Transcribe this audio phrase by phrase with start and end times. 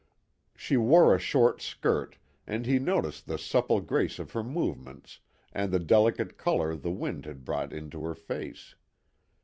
[0.55, 2.17] She wore a short skirt,
[2.47, 5.19] and he noticed the supple grace of her movements
[5.53, 8.73] and the delicate colour the wind had brought into her face.